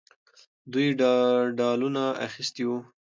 [0.71, 0.87] دوی
[1.57, 2.77] ډالونه اخیستي وو.